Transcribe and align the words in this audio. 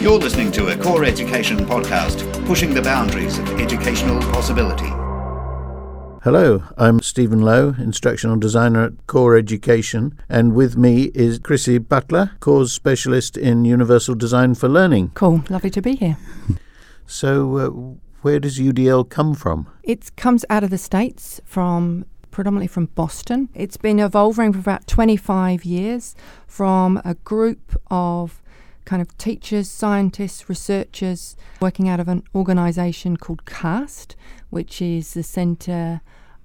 You're 0.00 0.18
listening 0.18 0.50
to 0.52 0.68
a 0.68 0.76
Core 0.78 1.04
Education 1.04 1.58
podcast, 1.58 2.46
pushing 2.46 2.72
the 2.72 2.80
boundaries 2.80 3.38
of 3.38 3.60
educational 3.60 4.18
possibility. 4.32 4.88
Hello, 6.24 6.62
I'm 6.78 7.00
Stephen 7.00 7.42
Lowe, 7.42 7.74
instructional 7.78 8.36
designer 8.36 8.86
at 8.86 9.06
Core 9.06 9.36
Education, 9.36 10.18
and 10.26 10.54
with 10.54 10.74
me 10.74 11.10
is 11.14 11.38
Chrissy 11.38 11.76
Butler, 11.76 12.30
Core's 12.40 12.72
specialist 12.72 13.36
in 13.36 13.66
Universal 13.66 14.14
Design 14.14 14.54
for 14.54 14.70
Learning. 14.70 15.10
Cool, 15.12 15.44
lovely 15.50 15.68
to 15.68 15.82
be 15.82 15.96
here. 15.96 16.16
So, 17.06 17.56
uh, 17.58 17.68
where 18.22 18.40
does 18.40 18.58
UDL 18.58 19.06
come 19.10 19.34
from? 19.34 19.66
It 19.82 20.16
comes 20.16 20.46
out 20.48 20.64
of 20.64 20.70
the 20.70 20.78
States 20.78 21.42
from 21.44 22.06
predominantly 22.30 22.68
from 22.68 22.86
Boston. 22.86 23.50
It's 23.54 23.76
been 23.76 23.98
evolving 23.98 24.54
for 24.54 24.60
about 24.60 24.86
25 24.86 25.66
years 25.66 26.14
from 26.46 27.02
a 27.04 27.16
group 27.16 27.76
of 27.90 28.40
kind 28.90 29.00
of 29.00 29.16
teachers, 29.18 29.70
scientists, 29.70 30.48
researchers 30.48 31.36
working 31.60 31.88
out 31.88 32.00
of 32.00 32.08
an 32.08 32.24
organization 32.34 33.16
called 33.16 33.44
CAST, 33.44 34.16
which 34.50 34.82
is 34.82 35.14
the 35.14 35.22
Center 35.22 36.00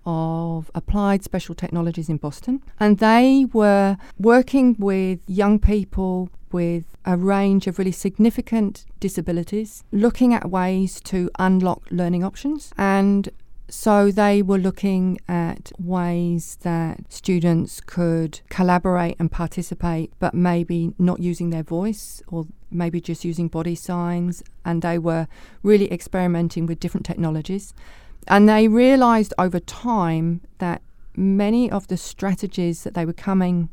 of 0.06 0.70
Applied 0.76 1.24
Special 1.24 1.56
Technologies 1.56 2.08
in 2.08 2.18
Boston. 2.18 2.62
And 2.80 3.00
they 3.00 3.48
were 3.52 3.98
working 4.20 4.76
with 4.78 5.22
young 5.26 5.58
people 5.58 6.30
with 6.52 6.86
a 7.04 7.18
range 7.18 7.66
of 7.66 7.80
really 7.80 7.92
significant 7.92 8.86
disabilities, 9.00 9.84
looking 9.92 10.32
at 10.32 10.48
ways 10.48 11.02
to 11.06 11.32
unlock 11.40 11.82
learning 11.90 12.24
options 12.24 12.72
and 12.78 13.28
so 13.68 14.12
they 14.12 14.42
were 14.42 14.60
looking 14.60 15.20
at 15.28 15.72
ways 15.80 16.58
that 16.62 17.12
students 17.12 17.82
could 17.82 18.42
collaborate 18.50 19.16
and 19.20 19.32
participate, 19.32 20.14
but 20.20 20.34
maybe 20.34 20.94
not 21.00 21.20
using 21.20 21.50
their 21.50 21.64
voice 21.64 22.22
or 22.28 22.46
maybe 22.70 23.02
just 23.02 23.26
using 23.26 23.48
body 23.48 23.76
signs. 23.76 24.44
And 24.64 24.82
they 24.82 25.00
were 25.00 25.28
really 25.64 25.92
experimenting 25.92 26.68
with 26.68 26.80
different 26.80 27.06
technologies. 27.06 27.74
And 28.28 28.48
they 28.48 28.68
realized 28.68 29.34
over 29.40 29.60
time 29.60 30.42
that 30.60 30.82
many 31.16 31.72
of 31.72 31.88
the 31.88 31.98
strategies 31.98 32.84
that 32.84 32.94
they 32.94 33.06
were 33.06 33.14
coming 33.14 33.70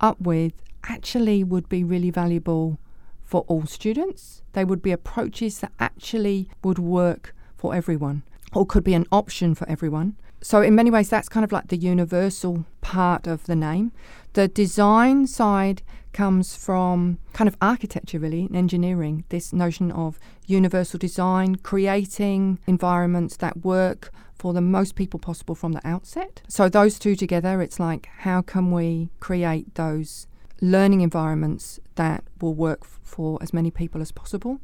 up 0.00 0.20
with 0.20 0.52
actually 0.84 1.44
would 1.44 1.68
be 1.68 1.82
really 1.84 2.10
valuable 2.10 2.78
for 3.24 3.42
all 3.48 3.64
students. 3.64 4.42
They 4.52 4.64
would 4.64 4.82
be 4.82 4.92
approaches 4.92 5.60
that 5.60 5.72
actually 5.78 6.48
would 6.62 6.78
work 6.78 7.34
for 7.56 7.74
everyone 7.74 8.22
or 8.54 8.66
could 8.66 8.84
be 8.84 8.94
an 8.94 9.06
option 9.12 9.54
for 9.54 9.68
everyone. 9.68 10.16
So, 10.42 10.62
in 10.62 10.74
many 10.74 10.90
ways, 10.90 11.10
that's 11.10 11.28
kind 11.28 11.44
of 11.44 11.52
like 11.52 11.68
the 11.68 11.76
universal 11.76 12.64
part 12.80 13.26
of 13.26 13.44
the 13.44 13.56
name. 13.56 13.92
The 14.32 14.48
design 14.48 15.26
side 15.26 15.82
comes 16.12 16.56
from 16.56 17.18
kind 17.32 17.46
of 17.46 17.56
architecture, 17.60 18.18
really, 18.18 18.46
and 18.46 18.56
engineering. 18.56 19.24
This 19.28 19.52
notion 19.52 19.92
of 19.92 20.18
universal 20.46 20.98
design, 20.98 21.56
creating 21.56 22.58
environments 22.66 23.36
that 23.36 23.64
work 23.64 24.10
for 24.34 24.54
the 24.54 24.62
most 24.62 24.94
people 24.94 25.20
possible 25.20 25.54
from 25.54 25.72
the 25.72 25.86
outset. 25.86 26.40
So, 26.48 26.70
those 26.70 26.98
two 26.98 27.16
together, 27.16 27.60
it's 27.60 27.78
like, 27.78 28.08
how 28.20 28.40
can 28.40 28.70
we 28.70 29.10
create 29.20 29.74
those 29.74 30.26
learning 30.62 31.02
environments 31.02 31.78
that 31.96 32.24
will 32.40 32.54
work 32.54 32.84
for 32.84 33.38
as 33.42 33.52
many 33.52 33.70
people 33.70 34.00
as 34.00 34.10
possible? 34.10 34.58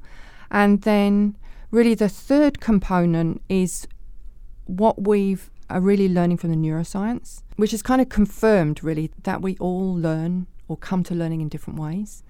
And 0.51 0.83
then 0.83 1.37
really 1.71 1.95
the 1.95 2.09
third 2.09 2.61
component 2.61 3.43
is 3.49 3.87
what 4.67 5.03
we've 5.03 5.51
are 5.69 5.81
really 5.81 6.09
learning 6.09 6.37
from 6.37 6.51
the 6.51 6.57
neuroscience, 6.57 7.43
which 7.57 7.75
is 7.75 7.83
kind 7.83 8.01
of 8.01 8.09
confirmed 8.09 8.85
really 8.85 9.11
that 9.25 9.43
we 9.43 9.57
all 9.59 9.93
learn 9.95 10.47
or 10.69 10.77
come 10.77 11.03
to 11.03 11.15
learning 11.15 11.41
in 11.41 11.49
different 11.49 11.79
ways, 11.79 12.23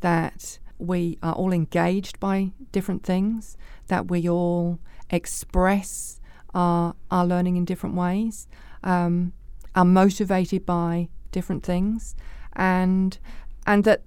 that 0.00 0.58
we 0.78 1.18
are 1.22 1.32
all 1.32 1.52
engaged 1.52 2.20
by 2.20 2.52
different 2.72 3.02
things, 3.02 3.56
that 3.88 4.08
we 4.08 4.28
all 4.28 4.78
express 5.10 6.20
our, 6.54 6.94
our 7.10 7.26
learning 7.26 7.56
in 7.56 7.64
different 7.64 7.96
ways, 7.96 8.46
um, 8.82 9.32
are 9.74 9.84
motivated 9.84 10.64
by 10.64 11.08
different 11.32 11.64
things, 11.64 12.14
and 12.52 13.18
and 13.66 13.82
that 13.84 14.02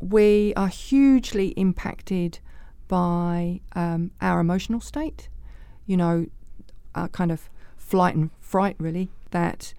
we 0.00 0.52
are 0.56 0.68
hugely 0.68 1.48
impacted 1.50 2.40
by 2.88 3.60
um, 3.74 4.10
our 4.20 4.40
emotional 4.40 4.80
state, 4.80 5.28
you 5.86 5.96
know, 5.96 6.26
our 6.94 7.08
kind 7.08 7.30
of 7.32 7.48
flight 7.76 8.14
and 8.14 8.30
fright, 8.40 8.76
really, 8.78 9.10
that 9.30 9.74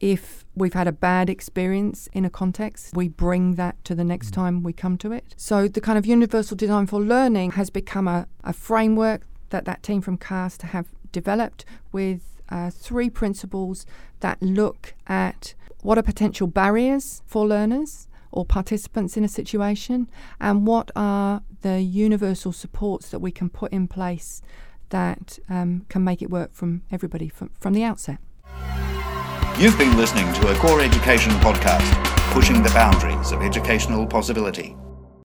if 0.00 0.44
we've 0.54 0.72
had 0.72 0.88
a 0.88 0.92
bad 0.92 1.28
experience 1.28 2.08
in 2.12 2.24
a 2.24 2.30
context, 2.30 2.96
we 2.96 3.08
bring 3.08 3.54
that 3.56 3.82
to 3.84 3.94
the 3.94 4.04
next 4.04 4.28
mm. 4.30 4.34
time 4.34 4.62
we 4.62 4.72
come 4.72 4.96
to 4.98 5.12
it. 5.12 5.34
So 5.36 5.68
the 5.68 5.80
kind 5.80 5.98
of 5.98 6.06
universal 6.06 6.56
design 6.56 6.86
for 6.86 7.00
learning 7.00 7.52
has 7.52 7.70
become 7.70 8.08
a, 8.08 8.26
a 8.42 8.52
framework 8.52 9.22
that 9.50 9.64
that 9.66 9.82
team 9.82 10.00
from 10.00 10.16
CAST 10.16 10.62
have 10.62 10.86
developed 11.12 11.64
with 11.92 12.42
uh, 12.48 12.70
three 12.70 13.10
principles 13.10 13.84
that 14.20 14.40
look 14.42 14.94
at 15.06 15.54
what 15.82 15.98
are 15.98 16.02
potential 16.02 16.46
barriers 16.46 17.22
for 17.26 17.46
learners 17.46 18.08
or 18.32 18.44
participants 18.44 19.16
in 19.16 19.24
a 19.24 19.28
situation, 19.28 20.08
and 20.40 20.66
what 20.66 20.90
are 20.94 21.42
the 21.62 21.80
universal 21.80 22.52
supports 22.52 23.10
that 23.10 23.18
we 23.18 23.30
can 23.30 23.48
put 23.48 23.72
in 23.72 23.88
place 23.88 24.42
that 24.90 25.38
um, 25.48 25.86
can 25.88 26.04
make 26.04 26.20
it 26.20 26.30
work 26.30 26.52
from 26.52 26.82
everybody 26.90 27.28
from, 27.28 27.50
from 27.58 27.72
the 27.72 27.82
outset. 27.82 28.18
You've 29.58 29.78
been 29.78 29.96
listening 29.96 30.32
to 30.34 30.48
a 30.48 30.54
Core 30.56 30.80
Education 30.80 31.32
podcast, 31.34 31.92
pushing 32.32 32.62
the 32.62 32.70
boundaries 32.70 33.32
of 33.32 33.42
educational 33.42 34.06
possibility. 34.06 34.76